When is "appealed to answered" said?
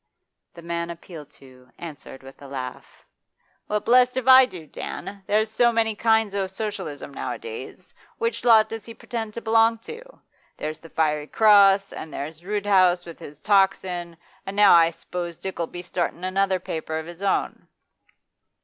0.89-2.23